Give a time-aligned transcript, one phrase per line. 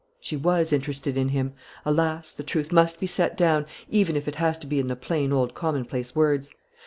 [0.19, 1.53] She was interested in him.
[1.85, 2.31] Alas!
[2.31, 5.31] the truth must be set down, even if it has to be in the plain
[5.31, 6.51] old commonplace words.